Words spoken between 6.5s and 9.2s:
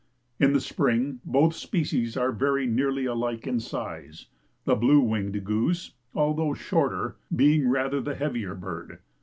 shorter, being rather the heavier bird.